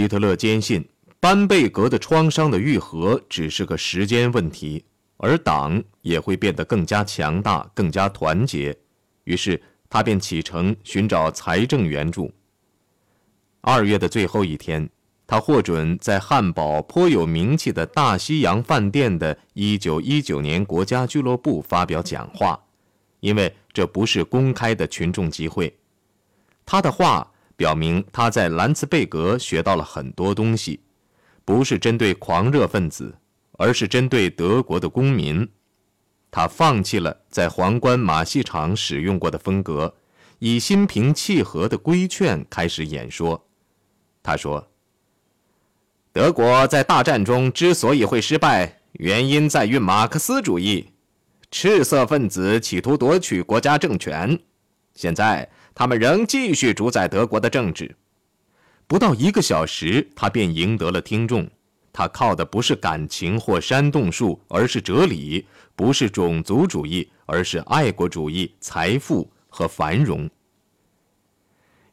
[0.00, 0.82] 希特勒坚信
[1.20, 4.82] 班贝格的创伤的愈合只是个时间问题，
[5.18, 8.74] 而党也会变得更加强大、更加团结。
[9.24, 9.60] 于是
[9.90, 12.32] 他便启程寻找财政援助。
[13.60, 14.88] 二月的最后一天，
[15.26, 22.58] 他获准在汉堡颇有名气的大西洋饭店的1919年国家俱乐部发表讲话，
[23.20, 25.76] 因为这不是公开的群众集会。
[26.64, 27.29] 他的话
[27.60, 30.80] 表明他在兰茨贝格学到了很多东西，
[31.44, 33.14] 不是针对狂热分子，
[33.58, 35.46] 而是针对德国的公民。
[36.30, 39.94] 他放弃了在皇冠马戏场使用过的风格，
[40.38, 43.46] 以心平气和的规劝开始演说。
[44.22, 44.66] 他说
[46.14, 50.94] ：“德国在大战中之所以会失败，原因在于马克思主义。
[51.50, 54.40] 赤色分子企图夺取国家政权，
[54.94, 57.96] 现在他们仍继续主宰德国的政治。”
[58.86, 61.48] 不到一个小时，他便赢得了听众。
[61.92, 70.28] 他靠的不是感情或煽动术，而是哲理；不是种族主义，而是爱国主义、财富和繁荣。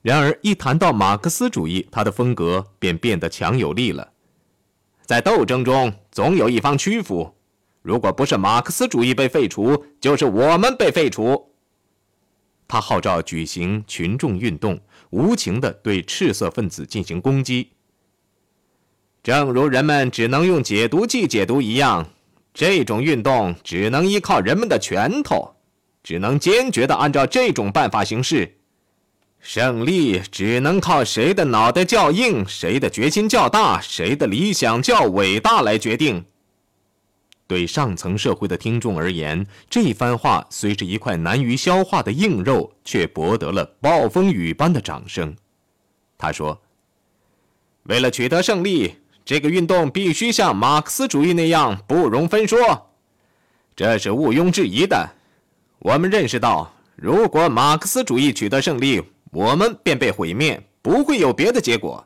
[0.04, 4.08] 然而，一谈到马克思主义，他的风格便变得强有力了。
[5.04, 7.36] 在斗争中，总有一方屈服。
[7.82, 11.47] 如果不是马克思主义被废除，就是我们被废除。
[12.68, 14.80] 他号召举行群众运动，
[15.12, 17.70] 无情地对赤色分子进行攻击。
[19.24, 22.10] 正如人们只能用解毒剂解毒一样，
[22.54, 25.56] 这种运动只能依靠人们的拳头，
[26.04, 28.56] 只能坚决地按照这种办法行事。
[29.40, 36.26] 胜利只能靠谁的脑袋较硬，谁的决心较大，谁的理想较伟大来决定。
[37.48, 45.36] 对上层社会的听众而言，这番话虽是一块难于消化的硬肉，却博得了暴风雨般的掌声。
[46.18, 46.62] 他说
[47.84, 52.90] ：“为了取得胜利，这个运动必须像马克思主义那样不容分说，
[53.76, 55.10] 这是毋庸置疑的。
[55.80, 62.06] 我们认识到，如果马克思主义取得胜利，我们便被毁灭，不会有别的结果。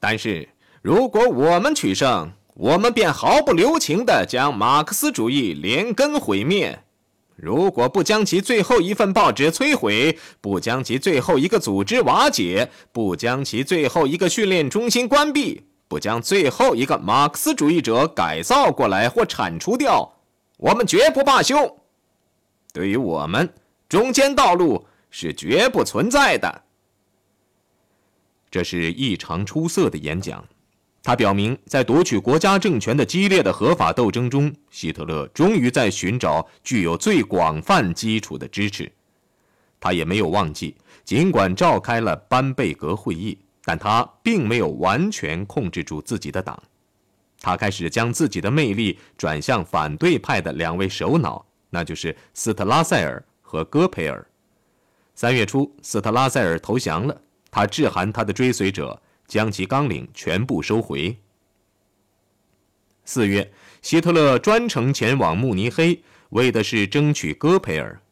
[0.00, 0.48] 但是，
[0.82, 6.84] 如果我们取胜，我们便毫不留情地将马克思主义连根毁灭。
[7.34, 20.12] 如果不将其最后一份报纸摧毁，不将其最后一个组织瓦解，不将其最后一个训练中心关闭，不将最后一个马克思主义者改造过来或铲除掉，
[20.58, 21.78] 我们绝不罢休。
[22.74, 23.52] 对于我们，
[23.88, 24.86] 中间道路。
[25.12, 26.62] 是绝不存在的。
[28.48, 30.46] 这是异常出色的演讲，
[31.02, 38.90] 他表明，在夺取国家政权的激烈的合法斗争中，希特勒终于在寻找具有最广泛基础的支持。
[39.80, 46.62] 他也没有忘记，尽管召开了班贝格会议，但他并没有完全控制住自己的党。
[47.40, 54.26] 他开始将自己的魅力转向反对派的两位首脑，那就是斯特拉塞尔和戈培尔。
[55.14, 57.18] 三月初，斯特拉塞尔投降了。
[57.50, 59.00] 他致函他的追随者，
[59.30, 61.16] 将其纲领全部收回。
[63.04, 68.02] 四月，希特勒专程前往慕尼黑，为的是争取戈培尔。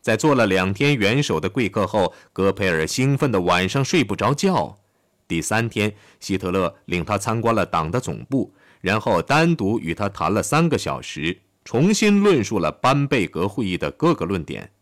[0.00, 4.76] 在做了两天元首的贵客后，戈培尔兴奋的晚上睡不着觉。
[5.28, 14.72] 第三天，希特勒领他参观了党的总部，然后单独与他谈了三个小时，重新论述了班贝格会议的各个论点。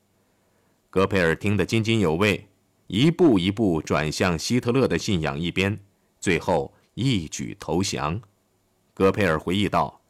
[0.88, 2.46] 戈培尔听得津津有味，
[2.86, 5.78] 一步一步转向希特勒的信仰一边，
[6.20, 8.20] 最后一举投降。
[8.92, 10.00] 戈培尔回忆道：“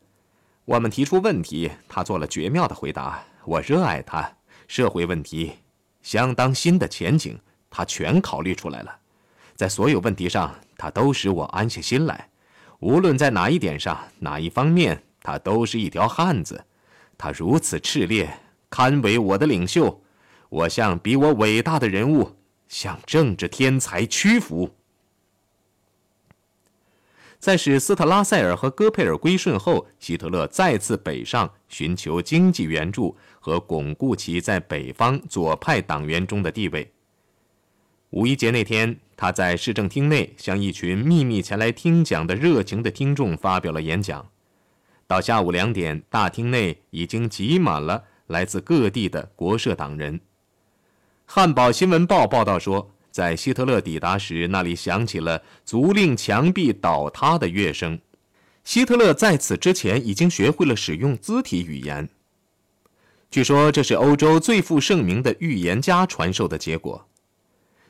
[0.67, 3.25] 我们提出问题，他做了绝妙的回答。
[3.45, 4.31] 我热爱他。
[4.67, 5.53] 社会问题，
[6.03, 7.39] 相当新的前景，
[7.71, 8.99] 他全考虑出来了。
[9.55, 12.29] 在所有问题上，他都使我安下心来。
[12.81, 16.65] 无论在哪一点上，哪一方面，他都是一条汉子。
[17.17, 20.01] 他如此炽烈，堪为我的领袖。”
[20.51, 22.37] 我向比我伟大的人物，
[22.75, 24.69] 向政治天才屈服。
[27.38, 36.91] 在使斯特拉塞尔和戈佩尔归顺后，希特勒再次北上寻求经济援助和巩固其在北方左派党员中的地位。
[38.11, 44.29] 五一节那天，他在市政厅内向一群秘密前来听讲的热情的听众发表了演讲。
[45.06, 50.19] 到下午两点，大厅内已经挤满了来自各地的国社党人。
[51.26, 57.99] 汉堡新闻报报道说，在希特勒抵达时，那里响起了足令墙壁倒塌的乐声。
[58.62, 62.09] 希特勒在此之前已经学会了使用肢体语言。
[63.31, 67.06] 据说这是欧洲最负盛名的预言家传授的结果。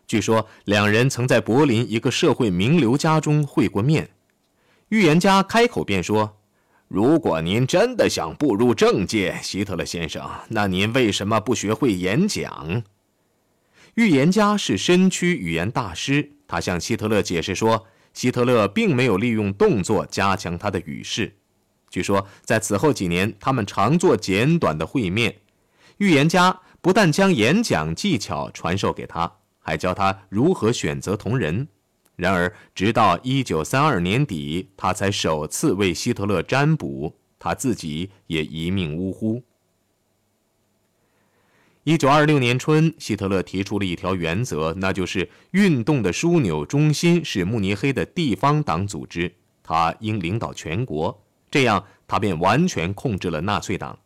[0.06, 4.08] 据说两人曾在柏林一个社会名流家中会过面。
[4.88, 6.36] 预言家开口便说
[6.88, 12.82] ：“如果您真的想步入政界，希特勒先生，那您为什么不学会演讲？”
[13.94, 21.36] 预言家是身躯语言大师，他向希特勒解释说，希特勒并没有利用动作加强他的语势。
[21.90, 25.36] 据说在此后几年，他们常做简短的会面。
[25.98, 31.68] 预言家不但将演讲技巧传授给他，还教他如何选择同人。
[32.16, 39.44] 然而，直到1932年底，他才首次为希特勒占卜，他自己也一命呜呼。
[41.84, 49.30] 1926年春，希特勒提出了一条原则，那就是运动的枢纽中心是慕尼黑的地方党组织，
[49.62, 53.98] 他应领导全国，这样他便完全控制了纳粹党。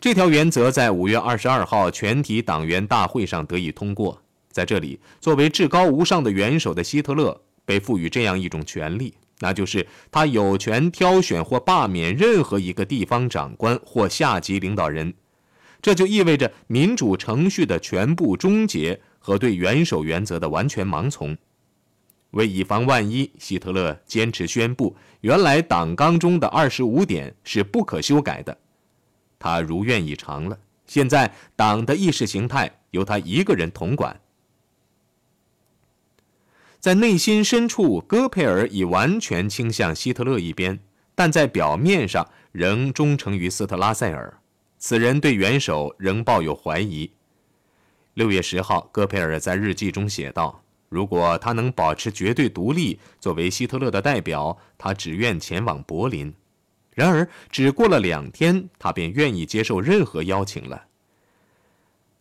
[0.00, 4.22] 这条原则在5月22号全体党员大会上得以通过。
[4.52, 15.12] 在这里，作为至高无上的元首的希特勒被赋予这样一种权利，那就是他有权挑选或罢免任何一个地方长官或下级领导人。
[15.80, 21.36] 这就意味着民主程序的全部终结和对元首原则的完全盲从。
[22.32, 28.58] 为以防万一，希特勒坚持宣布，原来党纲中的二十五点是不可修改的。
[29.38, 30.58] 他如愿以偿了。
[30.86, 34.20] 现在，党的意识形态由他一个人统管。
[36.80, 40.78] 在内心深处，戈培尔已完全倾向希特勒一边，
[41.14, 44.37] 但在表面上仍忠诚于斯特拉塞尔。
[44.78, 47.10] 此人对元首仍抱有怀疑。
[48.14, 56.32] 六月十号，戈培尔在日记中写道：“如果他能保持绝对独立，作为希特勒的代表，他只愿前往柏林。
[56.94, 60.86] 然而，只过了两天，他便愿意接受任何邀请了。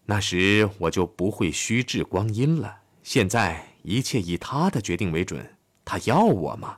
[0.06, 2.80] 那时我就不会虚掷光阴了。
[3.04, 5.56] 现在。”一切以他的决定为准。
[5.86, 6.78] 他要我吗？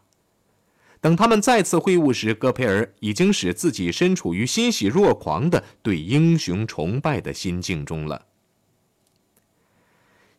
[1.01, 8.25] 等他们再次会晤时，戈培尔已经使自己身处于欣喜若狂的对英雄崇拜的心境中了。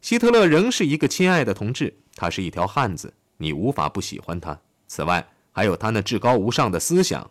[0.03, 4.59] 希特勒仍是一个亲爱的同志，他是一条汉子，你无法不喜欢他。
[4.87, 7.31] 此外，还有他那至高无上的思想，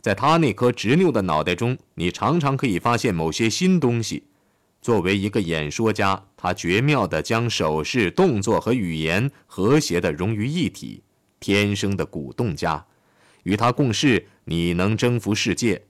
[0.00, 4.24] 在他那颗执拗的脑袋中，你常常可以发现某些新东西。
[4.82, 11.02] 作为一个演说家，他绝妙地将手势、动作和语言和谐地融于一体，
[11.44, 12.82] 天生的鼓动家。
[13.42, 15.82] 与他共事，你能征服世界。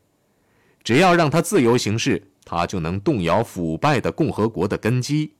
[0.82, 5.32] 只要让他自由行事，他就能动摇腐败的共和国的根基。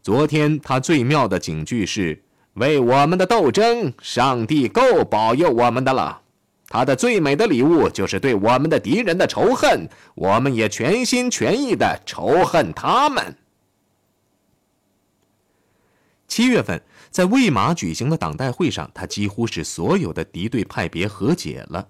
[0.00, 2.22] 昨天他最妙的警句是
[2.54, 6.22] ：“为我们的斗争，上帝够保佑我们的了。”
[6.70, 13.36] 他的最美的礼物就是对我们的敌人的仇恨，我们也全心全意的仇恨他们。
[16.28, 16.80] 七月份，
[17.12, 21.86] 在魏玛举行的党代会上，他几乎是所有的敌对派别和解了。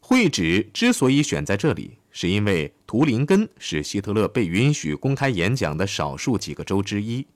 [0.00, 7.26] 会址之所以选在这里，是因为图林根是希特勒被允许公开演讲的少数几个州之一。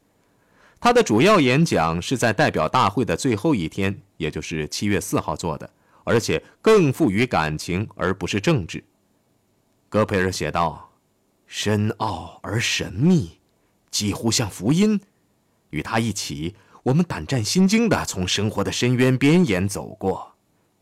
[0.78, 5.68] 他的主要演讲是在代表大会的最后一天，也就是七月四号做的。
[6.04, 8.82] 而且更富于感情，而不是政治。
[9.90, 10.90] 戈培尔写道
[11.46, 13.38] ：“深奥而神秘，
[13.90, 14.98] 几乎像福音。
[15.70, 16.54] 与他一起，
[16.88, 20.32] 我们胆战心惊地从生活的深渊边沿走过，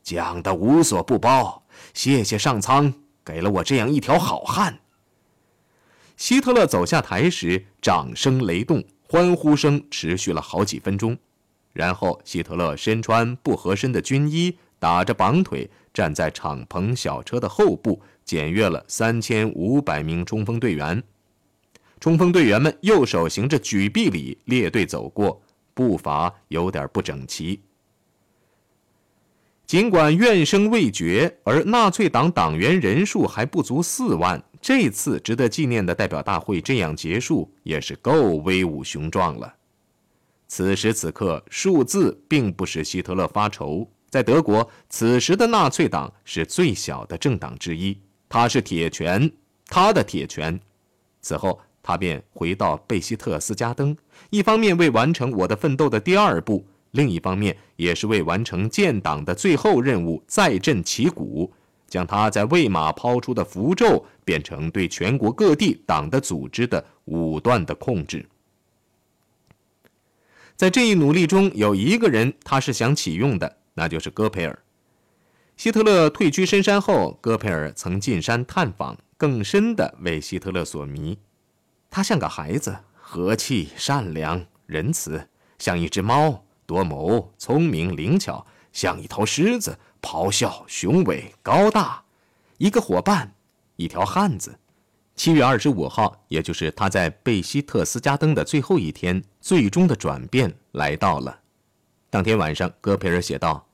[0.04, 1.64] 讲的无所不包。
[1.94, 4.78] 谢谢上苍给了我这样一条好汉。”
[6.16, 11.18] 希特勒走下台时，掌声雷动，欢呼声持续了好几分钟。
[11.72, 14.56] 然后，希特勒身穿不合身的军衣。
[14.78, 21.02] 打着绑腿站在敞篷小车的后部，检阅了三千五百名冲锋队员。
[21.98, 25.40] 冲锋队员们右手行着举臂礼，列队走过，
[25.76, 27.60] 步伐有点不整齐。
[29.66, 39.54] 尽管怨声未绝，而纳粹党党员人数还不足四万，这次值得纪念的代表大会这样结束，也是够威武雄壮了。
[40.48, 43.86] 此时此刻，数字并不使希特勒发愁。
[44.08, 49.30] 在德国，此时的纳粹党是最小的政党之一，它是铁拳，
[49.66, 50.58] 他的铁拳。
[51.20, 53.96] 此后，他便回到贝希特斯加登，
[54.30, 61.52] 一方面为完成我的奋斗的第二步，另一方面也是为完成建党的最后任务，再振旗鼓，
[61.86, 68.26] 将他在魏玛抛出的符咒变成对全国各地党的组织的武断的控制。
[70.56, 73.58] 在这一努力中，有一个人他是想启用的。
[73.78, 74.58] 那就是戈培尔。
[75.54, 81.18] 希特勒退居深山后，戈培尔曾进山探访，更深地为希特勒所迷。
[81.90, 85.28] 他像个孩子，和气善良，仁慈，
[85.58, 92.04] 像一只猫，多谋，聪明，灵巧，像一头狮子，咆哮，雄伟，高大，
[92.58, 93.34] 一个伙伴，
[93.76, 94.58] 一条汉子。
[95.14, 101.40] 七月二十五号，也就是他在贝希特斯加登的最后一天，最终的转变来到了。
[102.10, 103.66] 当天晚上，戈培尔写道：“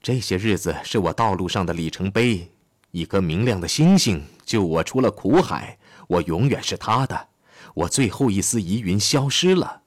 [0.00, 2.52] 这些日子是我道路上的里程碑，
[2.92, 5.76] 一颗明亮的星星救我出了苦海，
[6.06, 7.28] 我永远是他的。
[7.74, 9.82] 我最后一丝疑云消失了，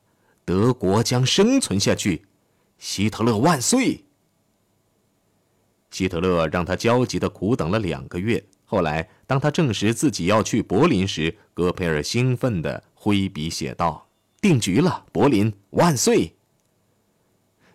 [0.45, 2.25] 德国将生存下去，
[2.77, 4.05] 希特勒万岁！”
[5.91, 8.43] 希特勒让他焦急地苦等了两个月。
[8.63, 14.07] 后来，当他证实自己要去柏林时，戈培尔兴奋地挥笔写道
[14.39, 16.35] ：“定局了，柏林万岁！”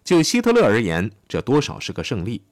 [0.02, 2.42] 就希特勒而言，这多少是个胜利。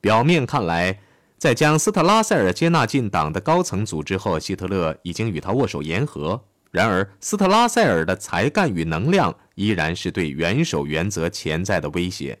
[0.00, 1.00] 表面看来，
[1.36, 6.44] 在将斯特拉塞尔接纳进党的高层组织后，希特勒已经与他握手言和。
[6.70, 12.38] 然而，斯特拉塞尔的才干与能量依然是对元首原则潜在的威胁。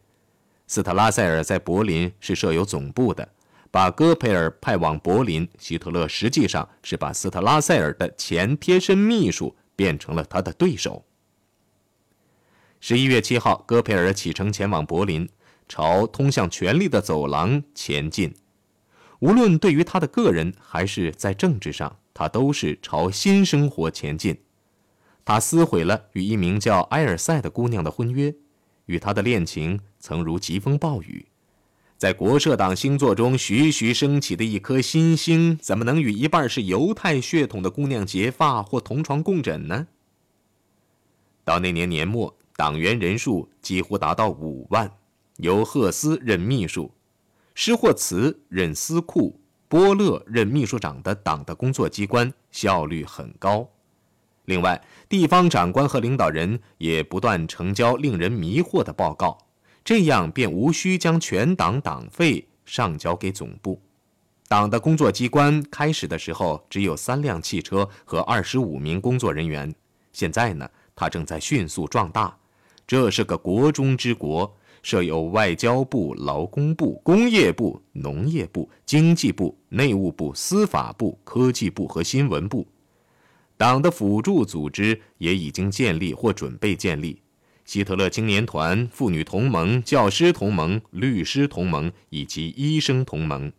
[0.66, 3.28] 斯特拉塞尔在柏林是设有总部的。
[3.72, 11.04] 把戈培尔派往柏林，希特勒实际上是把斯特拉塞尔的前贴身秘书变成了他的对手。
[12.80, 15.28] 十一月七号，戈培尔启程前往柏林，
[15.68, 18.34] 朝通向权力的走廊前进。
[19.20, 24.36] 无论对于他的个人还是在政治上，他都是朝新生活前进。
[25.24, 28.34] 他撕毁了与一名叫埃尔塞的姑娘的婚约，
[28.84, 31.24] 与他的恋情曾如疾风暴雨。
[31.96, 39.86] 在国社党星座中徐徐升起的一颗新星，怎么能与一半是犹太血统的姑娘结发或同床共枕呢？
[41.42, 44.92] 到那年年末，党员人数几乎达到五万，
[45.38, 46.92] 由赫斯任秘书，
[47.54, 49.39] 施霍茨任司库，
[49.70, 53.64] 波勒任秘书长的党的工作机关效率很高。
[54.46, 59.38] 另外，地方长官和领导人也不断呈交令人迷惑的报告。
[59.84, 63.80] 这样便无需将全党党费上交给总部。
[64.48, 69.72] 党的工作机关开始的时候只有三辆汽车和二十五名工作人员，
[70.12, 72.36] 现在呢，它正在迅速壮大。
[72.88, 82.66] 这是个国中之国，设有外交部、劳工部、工业部、农业部、经济部、内务部、司法部、科技部和新闻部。
[83.56, 87.20] 党的辅助组织也已经建立或准备建立。
[87.66, 93.52] 希特勒青年团、妇女同盟、教师同盟、律师同盟以及医生同盟。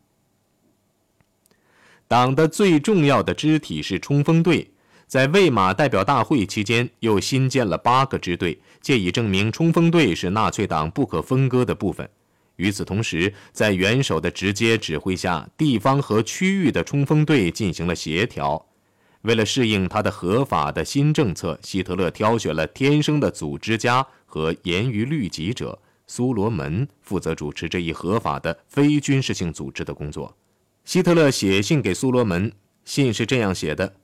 [2.07, 4.70] 党的最重要的肢体是冲锋队，
[5.11, 12.09] 在魏玛代表大会期间又新建了八个支队，借以证明冲锋队是纳粹党不可分割的部分。
[12.55, 18.65] 与此同时，在元首的直接指挥下，地方和区域的冲锋队进行了协调。
[19.23, 25.77] 为了适应他的合法的新政策，希特勒挑选了天生的组织家和严于律己者
[26.07, 30.37] 苏罗门，负责主持这一合法的非军事性组织的工作。
[30.85, 32.49] 希特勒写信给苏罗门，
[32.85, 33.95] 信是这样写的：“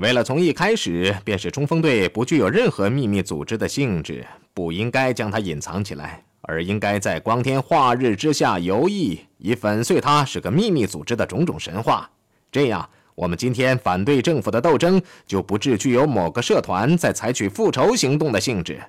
[0.00, 12.10] 为了从一开始便使冲锋队不具有任何秘密组织的性质，不应该将它隐藏起来，而应该在光天化日之下游弋，以粉碎它是个秘密组织的种种神话。
[12.50, 18.82] 这样。”我们今天反对政府的斗争就不致具有某个社团在采取复仇行动的性质，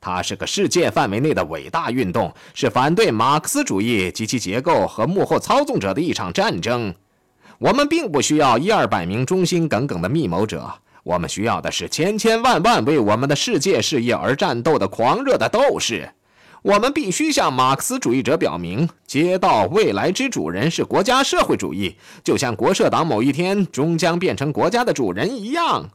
[0.00, 6.94] 它是个世界范围内的伟大运动，是反对马克思主义及其结构和幕后操纵者的一场战争。
[7.58, 16.10] 我们并不需要一二百名忠心耿耿的密谋者，我们需要的是千千万万为我们的世界事业而战斗的狂热的斗士。
[16.62, 25.90] 我们必须向马克思主义者表明，街道未来之主人是国家社会主义，就像国社党某一天终将变成国家的主人一样。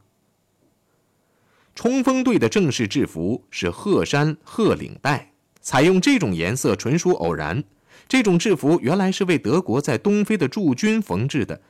[1.73, 7.63] 冲锋队的正式制服是褐衫褐领带，采用这种颜色纯属偶然。
[8.09, 11.61] 这种制服原来是为德国在东非的驻军缝制的，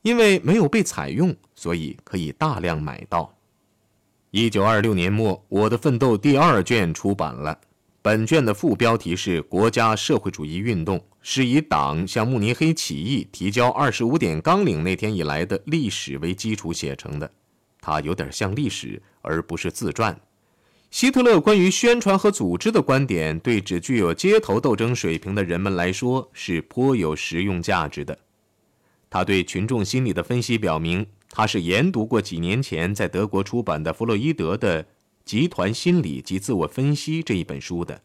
[0.00, 3.36] 因为没有被采用，所以可以大量买到。
[4.30, 7.60] 一九二六年末，《我的奋斗》第二卷出版了。
[8.00, 17.30] 本卷的副标题是“国家社会主义运动”，是以党向慕尼黑起义提交二十五点纲领那天以来的历史为基础写成的。
[17.82, 20.18] 它有点像历史，而不是自传。
[20.92, 28.16] 希特勒关于宣传和组织的观点，对只具有街头斗争水平的人们来说是颇有实用价值的。
[29.10, 34.86] 他对群众心理的分析表明，他是研读过几年前在德国出版的弗洛伊德的。
[35.24, 38.02] 集团心理及自我分析这一本书的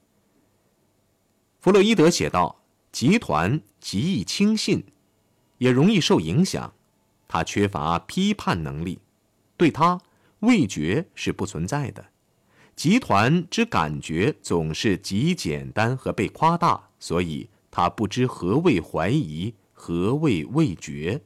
[1.59, 2.61] 弗洛伊德写道
[2.93, 4.85] ：“集团极易轻信，
[5.57, 6.71] 也容易受影响。
[7.27, 8.99] 他缺乏批判能力，
[9.57, 9.99] 对他
[10.41, 12.05] 味觉是不存在的。
[12.77, 21.19] 集团之感觉总是极简单和被夸大，所以他不知何谓怀疑，何谓味觉。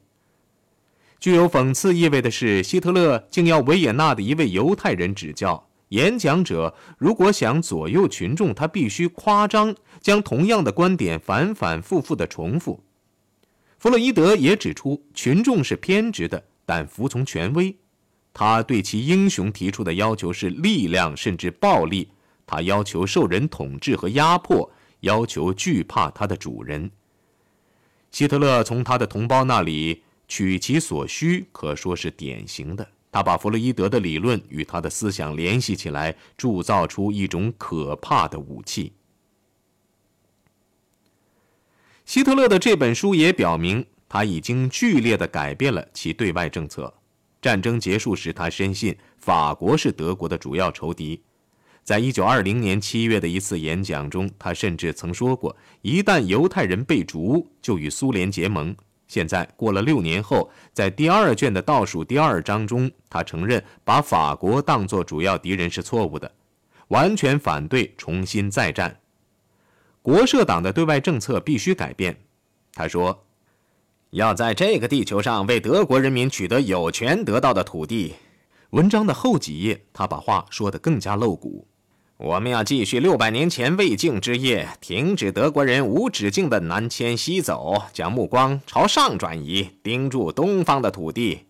[1.20, 5.68] 具有讽刺意味的是，希特勒竟要维也纳的一位犹太人指教。
[5.90, 12.82] 演讲者如果想左右群众，他必须夸张，将同样的观点反反复复的重复。
[13.78, 17.76] 弗洛伊德也指出，群众是偏执的，但服从权威。
[18.34, 22.08] 他对其英雄提出的要求是力量，甚至暴力。
[22.46, 24.70] 他要求受人统治和压迫，
[25.00, 26.90] 要求惧怕他的主人。
[28.10, 30.02] 希特勒从他的同胞那里。
[30.28, 32.88] 取其所需，可说是典型的。
[33.10, 38.94] 他把弗洛伊德的理论与他的思想联系起来，铸造出一种可怕的武器。
[42.06, 46.94] 希特勒的这本书也表明，他已经剧烈的改变了其对外政策。
[47.42, 51.20] 战争结束时，他深信法国是德国的主要仇敌。
[51.82, 58.74] 在一九二零年七月的一次演讲中，他甚至曾说过：“一旦犹太人被逐，就与苏联结盟。”
[59.08, 66.32] 现在过了六年后，在第二卷的倒数第二章中，他承认把法国当作主要敌人是错误的，
[66.88, 68.96] 完全反对重新再战。
[70.00, 72.16] 国社党的对外政策必须改变。
[72.72, 73.26] 他说
[74.12, 78.14] ：“要在这个地球上为德国人民取得有权得到的土地。”
[78.70, 81.66] 文章的后几页，他把话说得更加露骨。
[82.18, 91.46] 我们要继续六百年前未竟之业，停止德国人无止境的南迁西走，将目光朝上转移，盯住东方的土地。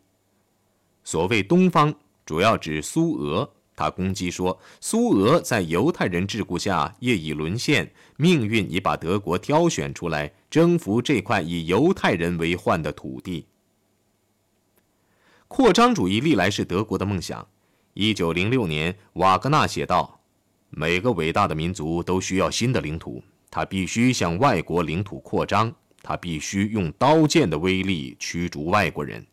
[1.04, 3.50] 所谓东方，主要指苏俄。
[3.74, 13.46] 他攻击说，苏俄在犹太人桎梏下业已沦陷，命运已把德国挑选出来，征服这块以犹太人为患的土地。
[15.48, 17.48] 扩张主义历来是德国的梦想。
[17.94, 20.20] 一九零六年，瓦格纳写道。
[20.68, 29.26] 每个伟大的民族都需要新的领土，他必须向外国领土扩张，他必须用刀剑的威力驱逐外国人。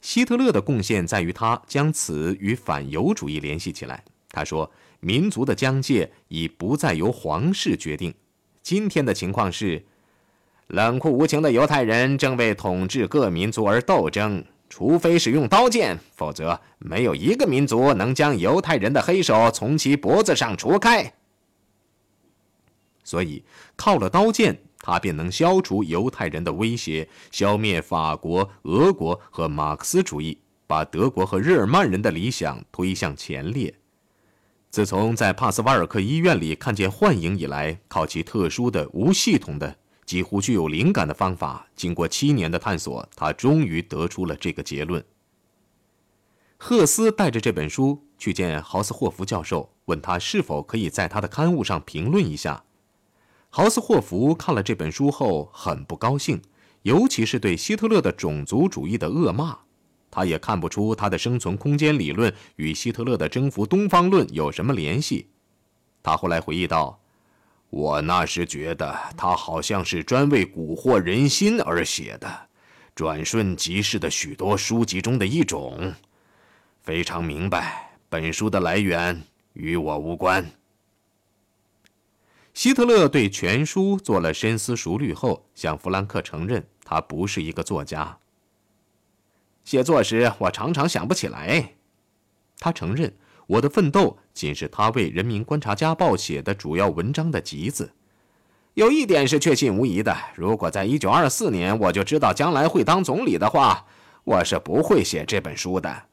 [0.00, 4.04] 希特勒的贡献在于他将此与反犹主义联系起来。
[4.30, 8.12] 他说：“民族的疆界已不再由皇室决定。
[8.64, 9.84] 今天的情况是，
[10.72, 21.12] 冷酷无情的犹太人正为统治各民族而斗争。”除非使用刀剑，否则没有一个民族能将犹太人的黑手从其脖子上除开。
[23.04, 23.44] 所以，
[23.76, 33.74] 靠了刀剑，他便能消除犹太人的威胁，消灭法国、俄国和马克思主义，把德国和日耳曼人的理想推向前列。
[34.70, 39.76] 自从在帕斯瓦尔克医院里看见幻影以来，靠其特殊的、无系统的。
[40.04, 45.04] 几乎具有灵感的方法，经过七年的探索，他终于得出了这个结论。
[46.58, 52.62] 赫斯带着这本书去见豪斯霍夫教授，问他是否可以在他的刊物上评论一下。
[53.50, 56.40] 豪斯霍夫看了这本书后很不高兴，
[56.82, 59.58] 尤其是对希特勒的种族主义的恶骂。
[60.10, 65.30] 他也看不出他的生存空间理论与希特勒的征服东方论有什么联系。
[66.02, 67.01] 他后来回忆道。
[67.72, 72.48] 我那时觉得他好像是专为蛊惑人心而写的，
[72.94, 75.94] 转瞬即逝的许多书籍中的一种。
[76.82, 79.22] 非常明白，本书的来源
[79.54, 80.44] 与我无关。
[82.52, 88.18] 希特勒对全书做了深思熟虑后，向弗兰克承认他不是一个作家。
[89.64, 91.72] 写作时，我常常想不起来。
[92.58, 93.16] 他承认。
[93.52, 97.92] 我的奋斗仅是他为《人民观察家报》写的主要文章的集子。
[98.72, 103.84] 有一点是确信无疑的：如果在1924年我就知道将来会当总理的话，
[104.24, 106.04] 我是不会写这本书的。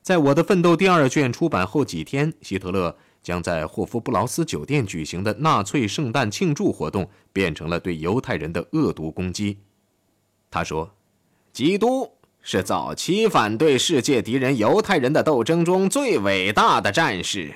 [0.00, 9.58] 在我的奋斗第二卷出版后几天，希特勒将在霍夫布劳斯酒店举行的纳粹圣诞庆祝活动变成了对犹太人的恶毒攻击。
[10.50, 10.94] 他说
[11.52, 12.10] ：“基督。”
[12.44, 17.54] 是早期反对世界敌人犹太人的斗争中最伟大的战士，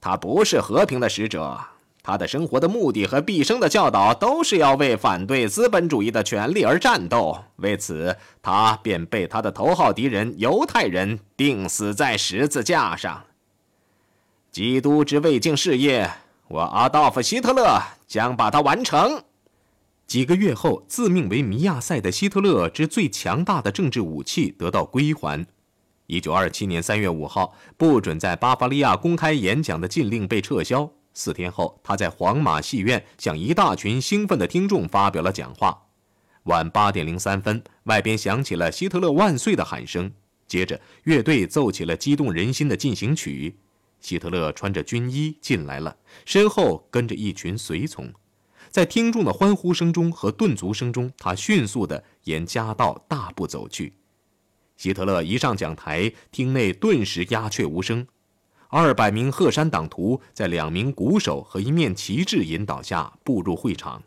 [0.00, 1.58] 他不是和平的使者，
[2.00, 7.36] 他的生活的目的和毕生的教导都是要为反对资本主义的权利而战斗。
[7.56, 13.24] 为此，他便被他的头号敌人犹太人钉死在十字架上。
[14.52, 16.08] 基督之未竟事业，
[16.46, 19.24] 我阿道夫·希特勒将把它完成。
[20.10, 25.46] 几个月后，自命为弥亚赛的希特勒之最强大的政治武器得到归还。
[26.08, 30.90] 一九二七年三月五号，不准在巴伐利亚公开演讲的禁令被撤销。
[31.14, 35.80] 四天后，他在皇马戏院向一大群兴奋的听众发表了讲话。
[36.42, 40.10] 晚八点零三分，外边响起了“希特勒万岁”的喊声。
[40.48, 43.60] 接着，乐队奏起了激动人心的进行曲。
[44.00, 48.12] 希特勒穿着军衣进来了，身后跟着一群随从。
[48.70, 53.92] 在听众的欢呼声中和顿足声中，他迅速地沿夹道大步走去。
[54.76, 58.06] 希特勒一上讲台，厅内顿时鸦雀无声。
[58.68, 64.00] 二百名鹤山党徒在两名鼓手和一面旗帜引导下步入会场，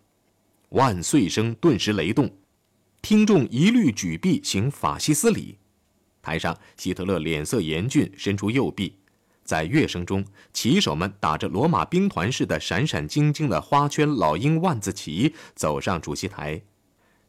[0.69, 2.31] 万岁声顿时雷动，
[3.01, 5.57] 听众一律举臂行法西斯礼。
[6.21, 8.97] 台上，希特勒脸色严峻，伸出右臂。
[9.43, 16.61] 在乐声中，旗手们打着罗马兵团似的闪闪晶晶的花圈老鹰万字旗走上主席台，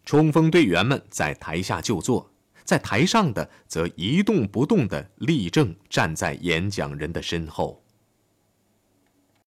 [0.05, 2.33] 冲锋队员们在台下就坐，
[2.65, 7.84] 在台上的则一动不动地立正站在演讲人的身后。